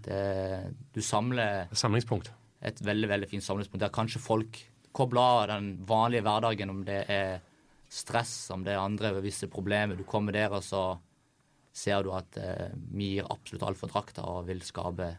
[0.04, 2.32] Det, du samler Samlingspunkt.
[2.62, 4.60] et veldig veldig fint samlingspunkt der kanskje folk
[4.96, 7.40] kobler av den vanlige hverdagen, om det er
[7.90, 9.96] stress, om det er andre visse problemer.
[9.96, 10.98] Du kommer der, og så
[11.76, 15.14] ser du at eh, vi gir absolutt alt for drakta og vil skape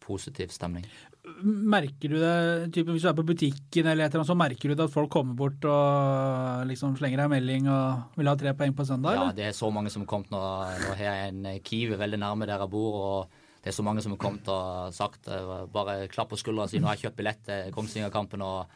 [0.00, 0.86] positiv stemning.
[1.20, 4.70] Merker du det, type, hvis du er på butikken eller et eller annet, så merker
[4.70, 8.34] du det at folk kommer bort og liksom slenger deg en melding og vil ha
[8.40, 9.18] tre poeng på søndag?
[9.18, 9.36] Ja, eller?
[9.36, 10.40] det er så mange som har kommet nå.
[10.40, 14.00] Nå har jeg en Kiwi veldig nærme der jeg bor, og det er så mange
[14.00, 17.20] som har kommet og sagt eh, bare klapp på skuldra si nå har jeg kjøpt
[17.20, 18.40] billett til Kongsvinger-kampen.
[18.40, 18.72] og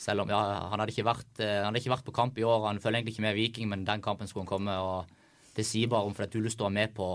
[0.00, 0.40] Selv om ja,
[0.72, 2.70] han, hadde ikke vært, eh, han hadde ikke vært på kamp i år.
[2.70, 4.80] Han følger egentlig ikke med Viking, men den kampen skulle han komme.
[4.80, 7.10] og Det sier bare om fordi du har lyst til å være med på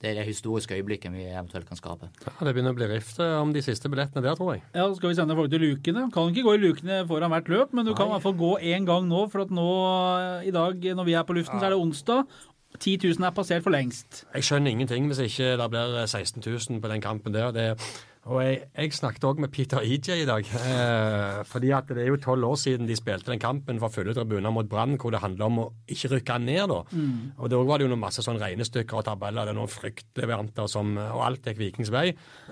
[0.00, 2.08] det, er det historiske øyeblikket vi eventuelt kan skape.
[2.24, 4.62] Ja, det begynner å bli rift eh, om de siste billettene der, tror jeg.
[4.72, 6.06] Ja, så skal vi sende folk til lukene.
[6.14, 8.54] Kan ikke gå i lukene foran hvert løp, men du kan i hvert fall gå
[8.72, 9.26] én gang nå.
[9.32, 9.66] For at nå
[10.16, 12.24] eh, i dag, når vi er på luften, så er det onsdag.
[12.80, 14.22] 10 000 er passert for lengst.
[14.32, 17.50] Jeg skjønner ingenting hvis ikke det blir 16 000 på den kampen der.
[17.52, 17.66] Det,
[18.28, 20.44] og jeg, jeg snakket òg med Peter EJ i dag.
[20.44, 24.12] Eh, fordi at det er jo tolv år siden de spilte den kampen for fulle
[24.14, 26.66] tribuner mot Brann, hvor det handler om å ikke rykke ned.
[26.68, 26.82] da.
[26.92, 27.32] Mm.
[27.38, 29.48] Og da var det jo noen masse sånn regnestykker og tabeller.
[29.48, 32.10] Det er noen fryktleveranter som Og alt gikk Vikings vei.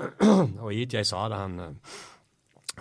[0.64, 1.98] og EJ sa det, han eh,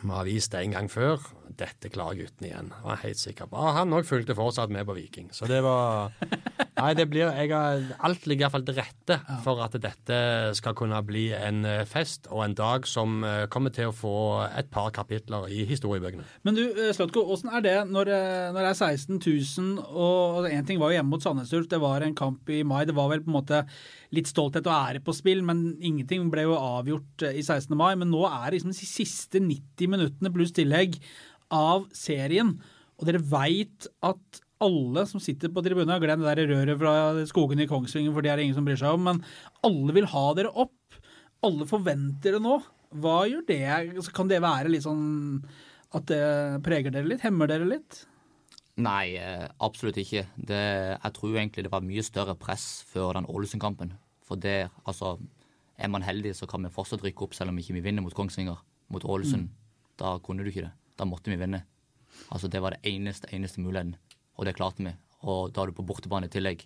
[0.04, 1.21] vi har vist det en gang før.
[1.57, 2.69] Dette klarer gutten igjen.
[2.69, 3.61] Jeg var helt sikker på.
[3.77, 5.31] Han òg fulgte fortsatt med på Viking.
[5.33, 6.13] Så det var
[6.77, 10.17] Nei, det blir jeg har, Alt ligger iallfall til rette for at dette
[10.57, 14.17] skal kunne bli en eh, fest og en dag som eh, kommer til å få
[14.47, 16.25] et par kapitler i historiebøkene.
[16.45, 18.11] Men du, eh, Slotko, åssen er det når,
[18.53, 21.79] når det er 16 000 og Én ting var jo hjemme mot Sandnes Ulf, det
[21.81, 22.83] var en kamp i mai.
[22.85, 23.63] Det var vel på en måte
[24.13, 27.73] litt stolthet og ære på spill, men ingenting ble jo avgjort i 16.
[27.79, 27.95] mai.
[27.97, 30.99] Men nå er det liksom de siste 90 minuttene pluss tillegg
[31.53, 32.55] av serien,
[32.97, 36.93] og dere veit at alle som sitter på tribunen, glem det der røret fra
[37.29, 39.21] skogen i Kongsvinger, for det er det ingen som bryr seg om, men
[39.65, 40.97] alle vil ha dere opp.
[41.45, 42.57] Alle forventer det nå.
[42.97, 43.62] Hva gjør det?
[43.69, 45.43] Altså, Kan det være litt sånn
[45.93, 46.21] at det
[46.65, 47.21] preger dere litt?
[47.25, 48.01] Hemmer dere litt?
[48.81, 50.25] Nei, eh, absolutt ikke.
[50.38, 50.63] Det,
[50.97, 53.93] jeg tror egentlig det var mye større press før den Ålesund-kampen.
[54.25, 55.17] For der, altså
[55.77, 58.13] Er man heldig, så kan vi fortsatt rykke opp selv om ikke vi vinner mot
[58.17, 58.57] Kongsvinger.
[58.89, 59.51] Mot Ålesund.
[60.01, 60.71] Da kunne du ikke det.
[60.97, 61.63] Da måtte vi vinne.
[62.33, 63.95] Altså Det var det eneste, eneste muligheten.
[64.38, 64.93] Og det klarte vi.
[65.27, 66.65] Og da er du på bortebane i tillegg.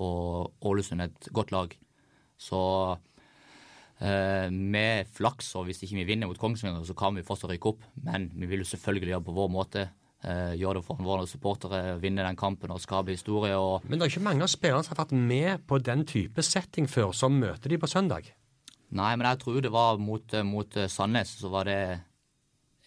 [0.00, 1.72] Og Ålesund er et godt lag.
[2.40, 2.60] Så
[4.00, 7.72] eh, med flaks, og hvis ikke vi vinner mot Kongsvinger, så kan vi fortsatt rykke
[7.74, 7.88] opp.
[8.06, 9.88] Men vi vil jo selvfølgelig gjøre på vår måte.
[10.20, 13.56] Eh, gjøre det for våre supportere, vinne den kampen og skape historie.
[13.56, 16.44] og Men det er ikke mange av spillerne som har vært med på den type
[16.44, 18.30] setting før, som møter de på søndag.
[18.90, 21.82] Nei, men jeg tror det var mot, mot Sandnes, så var det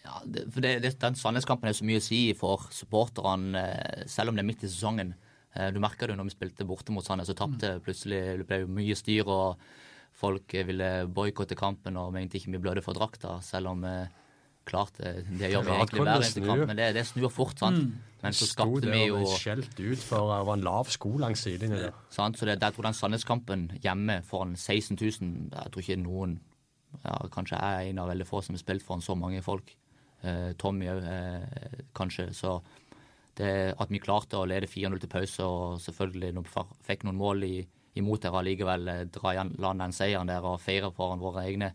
[0.04, 4.02] ja, det, for det, det, Den Sandnes-kampen er så mye å si for supporterne, eh,
[4.10, 5.14] selv om det er midt i sesongen.
[5.54, 7.78] Eh, Du merka det når vi spilte borte mot Sandnes og tapte.
[7.84, 9.56] Plutselig det ble det mye styr, og
[10.14, 13.86] folk eh, ville boikotte kampen og mente ikke vi blødde for drakta, selv om
[14.64, 16.66] klart det, det gjør vi egentlig hver det eneste kamp.
[16.70, 17.94] Men det, det snur fort, sant.
[18.24, 21.10] Men så skapte der vi jo ble skjelt ut for det var en lav sko
[21.20, 21.90] langs sidelinja.
[22.12, 22.38] Sant?
[22.40, 26.38] Så det, jeg tror den Sandnes-kampen hjemme foran 16 000 Jeg tror ikke noen
[27.02, 29.74] ja, Kanskje jeg er en av veldig få som har spilt foran så mange folk.
[30.24, 32.30] Eh, Tommy òg, eh, kanskje.
[32.32, 32.58] Så
[33.36, 37.18] det at vi klarte å lede 4-0 til pause, og selvfølgelig når vi fikk noen
[37.18, 37.56] mål i,
[38.00, 41.72] imot der allikevel eh, dra igjen, land den seieren der og feire foran våre egne,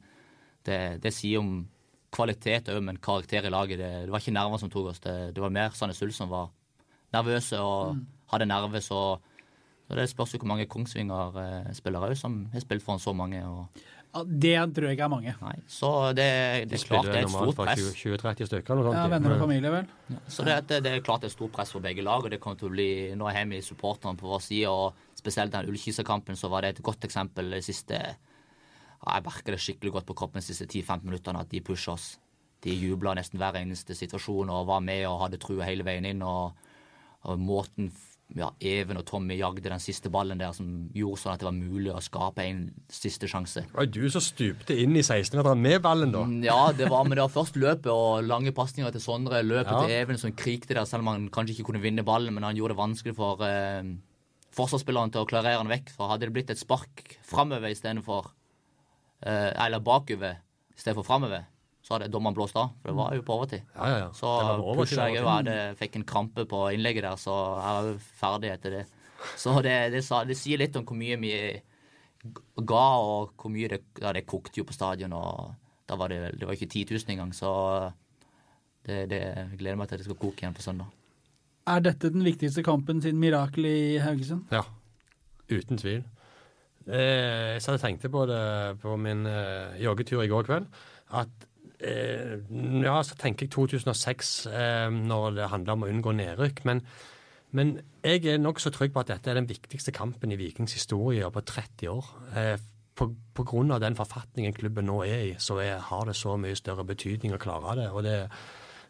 [0.66, 1.68] det, det sier om
[2.12, 3.80] kvalitet òg, men karakter i laget.
[3.80, 5.04] Det, det var ikke nerver som tok oss.
[5.04, 6.50] Det, det var mer Sandnes Ulf som var
[7.14, 8.00] nervøse og
[8.34, 8.82] hadde nerver.
[8.82, 9.20] Så,
[9.86, 13.44] så det spørs jo hvor mange Kongsvinger-spillere òg som har spilt foran så mange.
[13.46, 15.34] Og, det tror jeg ikke er mange.
[15.38, 16.26] nei, så det,
[16.72, 17.90] det er klart det er et normalt stort fra press.
[18.00, 18.74] 20-30 stykker.
[18.74, 20.16] eller noe Ja, venner og familie, vel.
[20.26, 22.58] Så det, det, er klart det er stort press for begge lag, og det kommer
[22.58, 26.50] til å bli Nå er vi supporterne på vår side, og spesielt den Ullkisa-kampen så
[26.50, 28.16] var det et godt eksempel det siste ja,
[29.14, 32.16] Jeg merker det skikkelig godt på kroppen de siste 10-15 minuttene at de pusher oss.
[32.66, 36.26] De jubla nesten hver eneste situasjon og var med og hadde trua hele veien inn.
[36.26, 36.58] og,
[37.30, 37.94] og måten
[38.38, 41.56] ja, Even og Tommy jagde den siste ballen der som gjorde sånn at det var
[41.58, 42.60] mulig å skape en
[42.94, 43.64] siste sjanse.
[43.66, 46.22] Det var du som stupte inn i 16-meteren med ballen, da.
[46.30, 49.42] Mm, Ja, det var, men det var først løpet og lange pasninger til Sondre.
[49.42, 49.82] Løpet Ja.
[49.82, 52.34] til Even som krikte der, selv om han kanskje ikke kunne vinne ballen.
[52.34, 53.84] Men han gjorde det vanskelig for eh,
[54.54, 55.90] forsvarsspilleren til å klarere han vekk.
[55.96, 58.30] For hadde det blitt et spark framover istedenfor
[59.26, 60.38] eh, Eller bakover
[60.78, 61.44] istedenfor framover,
[61.90, 62.76] så hadde dommeren blåst av.
[62.84, 63.64] For det var jo på overtid.
[63.74, 64.10] Ja, ja, ja.
[64.14, 64.30] Så
[64.78, 65.78] pusha jeg det òg.
[65.80, 68.84] fikk en krampe på innlegget der, så jeg var ferdig etter det.
[69.34, 71.32] Så det, det, sa, det sier litt om hvor mye vi
[72.62, 75.56] ga, og hvor mye det Ja, det kokte jo på stadion, og
[75.90, 77.50] da var det, det var ikke 10 000 engang, så
[78.86, 80.94] det, det jeg gleder meg til at det skal koke igjen på søndag.
[81.74, 84.46] Er dette den viktigste kampen siden Mirakel i Haugesund?
[84.54, 84.62] Ja,
[85.50, 86.06] uten tvil.
[86.86, 88.42] Eh, jeg satt og tenkte på det
[88.82, 90.70] på min eh, joggetur i går kveld.
[91.10, 91.49] At
[91.80, 96.64] Ja, så tenker jeg 2006 eh, når det handler om å unngå nedrykk.
[96.68, 96.84] Men,
[97.56, 101.30] men jeg er nokså trygg på at dette er den viktigste kampen i Vikings historie
[101.32, 102.10] på 30 år.
[102.36, 102.56] Eh,
[103.00, 106.36] på, på grunn av den forfatningen klubben nå er i, så er, har det så
[106.36, 107.92] mye større betydning å klare det.
[107.94, 108.18] og det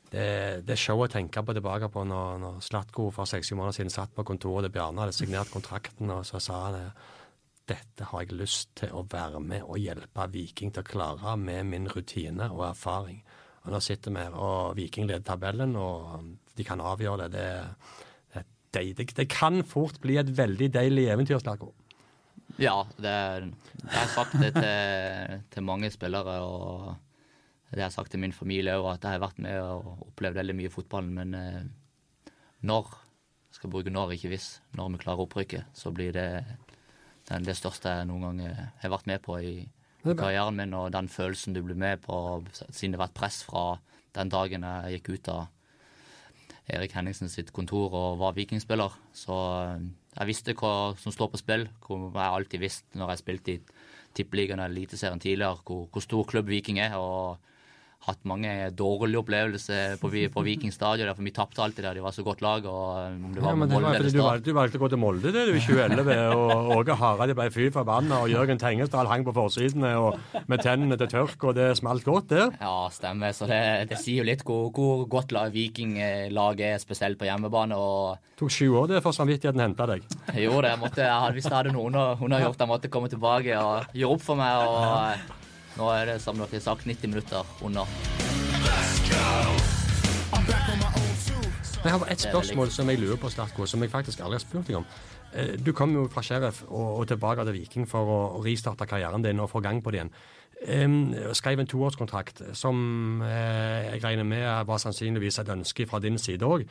[0.10, 3.78] det, det er show å tenke på tilbake på når, når Slatko for seks måneder
[3.78, 7.10] siden satt på kontoret til Bjarne hadde signert kontrakten, og så sa han eh,
[7.70, 11.70] dette har jeg lyst til å være med og hjelpe Viking til å klare med
[11.70, 13.22] min rutine og erfaring.
[13.66, 16.24] Og Nå sitter vi her, og Viking leder tabellen, og
[16.58, 17.50] de kan avgjøre det.
[18.34, 21.74] Det, det, det, det kan fort bli et veldig deilig eventyr, Slarko.
[22.60, 23.14] Ja, det,
[23.84, 26.96] jeg har sagt det til, til mange spillere, og
[27.70, 30.40] det har jeg sagt til min familie òg, at jeg har vært med og opplevd
[30.40, 31.12] veldig mye i fotballen.
[31.14, 32.34] Men eh,
[32.66, 32.90] når,
[33.50, 36.28] jeg skal bruke når, ikke hvis, når vi klarer opprykket, så blir det
[37.30, 39.54] den, det største jeg noen gang eh, har vært med på i
[40.08, 43.42] er karrieren min, og den følelsen du blir med på, siden det har vært press
[43.44, 43.64] fra
[44.16, 45.42] den dagen jeg gikk ut av
[46.70, 48.96] Erik Henningsen sitt kontor og var vikingspiller.
[49.18, 51.68] Så eh, jeg visste hva som står på spill.
[51.86, 53.62] Hvor jeg alltid visste når jeg spilte i
[54.18, 56.98] Tippeligaen og Eliteserien tidligere, hvor, hvor stor klubb Viking er.
[56.98, 57.38] og
[58.08, 61.98] hatt mange dårlige opplevelser på, på Viking stadion, for vi tapte alltid der.
[61.98, 62.64] De var så godt lag.
[62.66, 64.90] og om det Ja, var men det var fordi du valgte, du valgte å gå
[64.94, 69.10] til Molde det, du, i 2011, og Åge Hareide ble fy forbanna, og Jørgen Tengesdal
[69.12, 72.56] hang på forsidene og med tennene til tørk, og det smalt godt der.
[72.62, 73.36] Ja, stemmer.
[73.36, 73.60] Så det,
[73.92, 77.76] det sier jo litt hvor, hvor godt lag Viking-laget er, spesielt på hjemmebane.
[77.76, 80.08] og tok sju år det for samvittigheten henta deg.
[80.40, 80.72] Jo, det.
[80.80, 83.92] Måtte, jeg hadde, hvis jeg hadde noe hun har- gjort, jeg måtte komme tilbake og
[83.94, 84.56] gjøre opp for meg.
[84.64, 85.36] og eh,
[85.80, 87.88] Nå er det som dere sagt 90 minutter under.
[91.80, 94.68] Jeg har et spørsmål som jeg lurer på, Statko, som jeg faktisk aldri har spurt
[94.68, 94.86] deg om.
[95.32, 98.88] Eh, Du kom jo fra Sheriff og, og tilbake til Viking for å, å ristarte
[98.90, 100.12] karrieren din og få gang på det igjen.
[100.60, 106.44] Skrev en toårskontrakt som eh, jeg regner med var sannsynligvis et ønske fra din side
[106.44, 106.66] òg.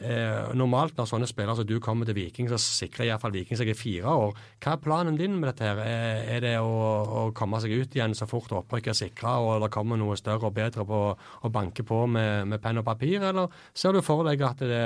[0.00, 3.68] Eh, normalt når sånne spillere som du kommer til Viking, så sikrer iallfall Viking seg
[3.68, 4.40] i fire år.
[4.64, 5.68] Hva er planen din med dette?
[5.68, 5.82] her?
[5.84, 6.72] Er, er det å,
[7.04, 10.48] å komme seg ut igjen så fort opprykket er sikra, og det kommer noe større
[10.48, 14.24] og bedre på å banke på med, med penn og papir, eller ser du for
[14.26, 14.84] deg at det,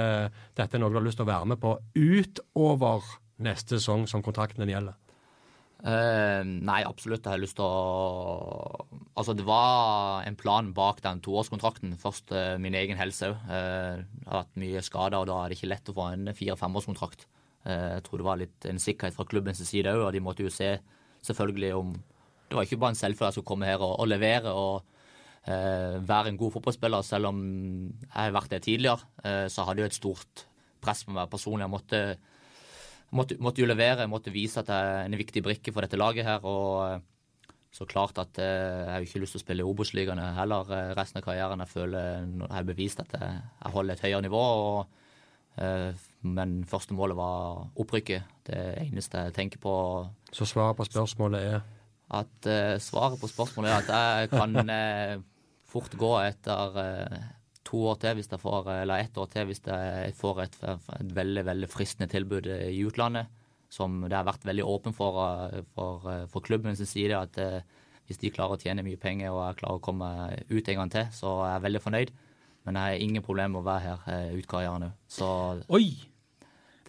[0.58, 3.06] dette er noe du har lyst til å være med på utover
[3.46, 4.98] neste sesong som kontrakten din gjelder?
[5.78, 7.22] Eh, nei, absolutt.
[7.22, 8.86] Jeg har lyst til å
[9.18, 11.96] Altså, det var en plan bak den toårskontrakten.
[11.98, 13.48] Først uh, min egen helse òg.
[13.50, 17.26] jeg har hatt mye skader, og da er det ikke lett å få en fire-femårskontrakt.
[17.66, 20.46] Uh, jeg tror det var litt en sikkerhet fra klubbens side òg, og de måtte
[20.46, 20.76] jo se
[21.26, 21.96] selvfølgelig om
[22.48, 24.86] Det var ikke bare en selvfølge jeg skulle komme her og, og levere og
[25.48, 27.40] eh, være en god fotballspiller, selv om
[27.90, 29.04] jeg har vært det tidligere.
[29.24, 30.46] eh, så hadde jeg et stort
[30.80, 31.66] press på meg personlig.
[31.66, 32.00] Jeg måtte
[33.14, 36.26] måtte, måtte jo levere, måtte vise at jeg er en viktig brikke for dette laget
[36.28, 36.44] her.
[36.48, 37.00] Og eh,
[37.74, 40.92] så klart at eh, jeg har ikke lyst til å spille i Obos-ligaen heller eh,
[40.98, 41.64] resten av karrieren.
[41.64, 43.40] Jeg føler jeg har bevist at jeg,
[43.74, 44.44] holder et høyere nivå.
[44.68, 44.94] Og,
[46.22, 48.36] men første målet var opprykket.
[48.46, 49.72] Det eneste jeg tenker på.
[50.30, 51.64] Så svaret på spørsmålet er
[52.14, 52.46] At
[52.80, 54.54] Svaret på spørsmålet er at jeg kan
[55.66, 56.78] fort gå etter
[57.68, 61.12] to år til hvis jeg får, eller ett år til hvis jeg får et, et
[61.18, 63.28] veldig veldig fristende tilbud eh, i utlandet.
[63.68, 67.18] Som det har vært veldig åpen for, eh, for, eh, for klubben sin side.
[67.18, 67.60] At eh,
[68.08, 70.08] hvis de klarer å tjene mye penger og jeg klarer å komme
[70.48, 72.14] ut en gang til, så er jeg veldig fornøyd.
[72.64, 74.96] Men jeg har ingen problemer med å være her eh, ut karrieren òg.
[75.76, 75.86] Oi!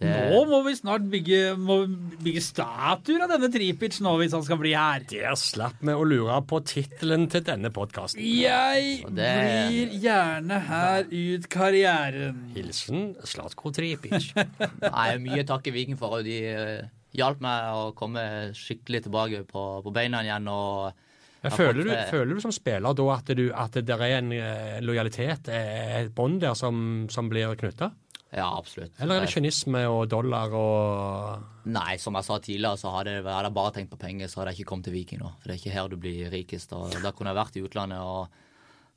[0.00, 1.82] Det Nå må vi snart bygge, må
[2.24, 5.04] bygge statuer av denne Tripic nå, hvis han skal bli her.
[5.10, 8.22] Der slapp vi å lure på tittelen til denne podkasten.
[8.24, 12.40] Jeg det- blir gjerne her ut karrieren.
[12.56, 14.32] Hilsen Slatko Tripic.
[14.86, 16.18] Nei, mye takk i Viking for.
[16.18, 16.88] at De eh,
[17.20, 18.24] hjalp meg å komme
[18.56, 20.48] skikkelig tilbake på, på beina igjen.
[20.48, 20.92] og
[21.40, 24.32] jeg Føler du, eh, føler du som spiller da at, du, at det er en
[24.36, 27.92] eh, lojalitet, et bånd der som, som blir knytta?
[28.32, 28.92] Ja, absolutt.
[29.02, 33.24] Eller er det kynisme og dollar og Nei, som jeg sa tidligere, så hadde, jeg-
[33.26, 35.32] hadde jeg bare tenkt på penger, så hadde jeg ikke kommet til Viking nå.
[35.40, 36.72] For det er ikke her du blir rikest.
[36.72, 38.28] og Da kunne jeg vært i utlandet, og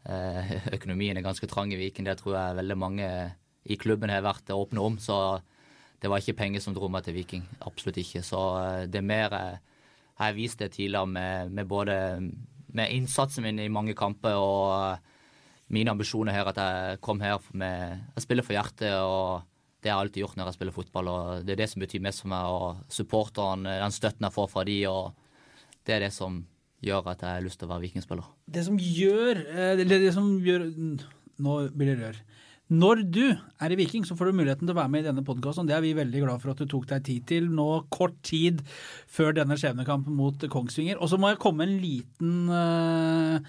[0.06, 2.06] eh, økonomien er ganske trang i Viking.
[2.06, 3.10] Det tror jeg veldig mange
[3.66, 4.98] i klubben har vært åpne om.
[5.02, 5.18] Så
[6.02, 7.44] det var ikke penger som dro meg til Viking.
[7.66, 8.22] Absolutt ikke.
[8.24, 9.58] Så eh, det er mer eh,
[10.14, 11.98] Jeg har vist det tidligere med, med både
[12.74, 15.00] med innsatsen min i mange kamper og
[15.74, 19.44] mine ambisjoner her, at jeg kom her med Jeg spiller for hjertet, og
[19.84, 21.12] det har jeg alltid gjort når jeg spiller fotball.
[21.12, 24.50] og Det er det som betyr mest for meg, og supporterne, den støtten jeg får
[24.52, 25.14] fra de, og
[25.84, 26.44] det er det som
[26.84, 28.30] gjør at jeg har lyst til å være vikingspiller.
[28.46, 29.44] Det som gjør
[29.80, 30.70] Det, det som gjør
[31.44, 32.18] Nå blir det rør.
[32.72, 33.26] Når du
[33.60, 35.68] er i Viking, så får du muligheten til å være med i denne podkasten.
[35.68, 38.62] Det er vi veldig glad for at du tok deg tid til nå kort tid
[39.12, 40.96] før denne skjebnekampen mot Kongsvinger.
[41.04, 43.44] Og så må jeg komme en liten uh,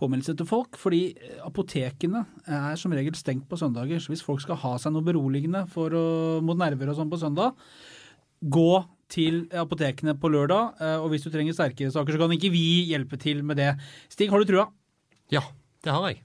[0.00, 1.02] påminnelse til folk, fordi
[1.44, 4.00] apotekene er som regel stengt på søndager.
[4.00, 6.06] Så hvis folk skal ha seg noe beroligende for å,
[6.46, 7.58] mot nerver og sånn på søndag,
[8.40, 8.70] gå
[9.10, 10.78] til apotekene på lørdag.
[10.78, 13.74] eh, Og hvis du trenger sterkere saker, så kan ikke vi hjelpe til med det.
[14.08, 14.70] Stig, har du trua?
[15.34, 15.42] Ja,
[15.82, 16.22] det har jeg.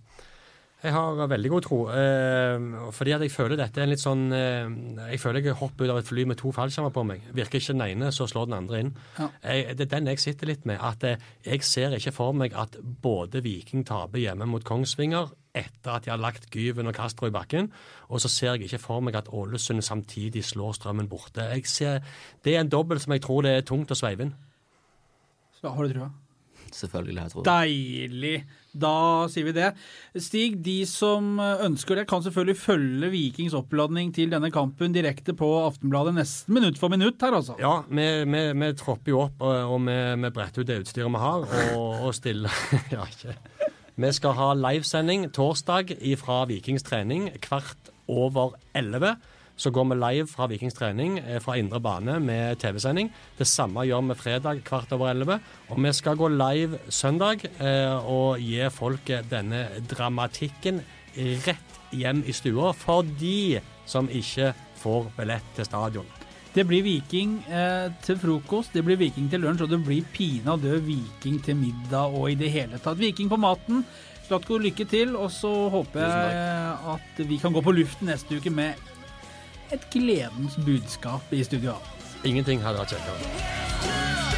[0.85, 1.77] Jeg har veldig god tro.
[1.89, 4.67] Eh, fordi at jeg føler dette er en litt sånn eh,
[5.13, 7.23] Jeg føler jeg hopper ut av et fly med to fallskjermer på meg.
[7.35, 8.91] Virker ikke den ene, så slår den andre inn.
[9.17, 9.29] Ja.
[9.41, 10.77] Jeg, det er den jeg sitter litt med.
[10.83, 15.95] At eh, jeg ser ikke for meg at både Viking taper hjemme mot Kongsvinger etter
[15.95, 17.71] at de har lagt Gyven og Castro i bakken.
[18.11, 21.47] Og så ser jeg ikke for meg at Ålesund samtidig slår Strømmen borte.
[21.55, 22.03] Jeg ser,
[22.45, 24.35] det er en dobbel som jeg tror det er tungt å sveive inn.
[25.55, 26.11] Så har du trua?
[26.75, 27.45] Selvfølgelig, jeg tror.
[27.47, 28.35] Deilig.
[28.75, 28.93] Da
[29.31, 29.69] sier vi det.
[30.19, 35.47] Stig, de som ønsker det, kan selvfølgelig følge Vikings oppladning til denne kampen direkte på
[35.61, 37.55] Aftenbladet nesten minutt for minutt her, altså.
[37.61, 39.95] Ja, vi, vi, vi tropper jo opp, og, og vi,
[40.25, 41.47] vi bretter ut det utstyret vi har,
[41.77, 42.59] og, og stiller
[42.95, 43.37] Ja, ikke
[43.95, 49.15] Vi skal ha livesending torsdag fra Vikings trening kvart over elleve
[49.55, 53.11] så går vi live fra Vikings trening eh, fra indre bane med TV-sending.
[53.37, 55.39] Det samme gjør vi fredag kvart over elleve.
[55.69, 60.83] Og vi skal gå live søndag eh, og gi folk denne dramatikken
[61.15, 64.51] rett hjem i stua for de som ikke
[64.81, 66.07] får billett til stadion.
[66.55, 70.77] Det blir Viking eh, til frokost, det blir Viking til lunsj, og det blir pinadø
[70.83, 72.99] Viking til middag og i det hele tatt.
[72.99, 73.83] Viking på maten.
[74.25, 76.45] Slatko, lykke til, og så håper jeg
[76.95, 78.94] at vi kan gå på luften neste uke med
[79.71, 81.79] et gledens budskap i studio A.
[82.25, 84.34] Ingenting hadde vært kjekkere.